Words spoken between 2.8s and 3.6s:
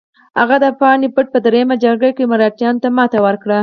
ته ماتې ورکړه.